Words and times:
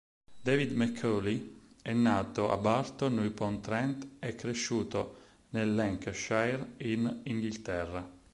David 0.41 0.71
Macaulay 0.71 1.61
è 1.79 1.93
nato 1.93 2.49
a 2.51 2.57
Burton 2.57 3.19
upon 3.19 3.61
Trent 3.61 4.07
e 4.17 4.33
cresciuto 4.33 5.17
nel 5.49 5.75
Lancashire 5.75 6.71
in 6.77 7.19
Inghilterra. 7.25 8.03